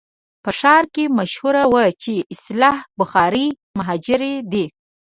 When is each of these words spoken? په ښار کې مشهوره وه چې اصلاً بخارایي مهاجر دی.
په 0.43 0.51
ښار 0.59 0.83
کې 0.93 1.03
مشهوره 1.19 1.63
وه 1.71 1.83
چې 2.01 2.13
اصلاً 2.33 2.71
بخارایي 2.99 3.47
مهاجر 3.77 4.21
دی. 4.51 4.65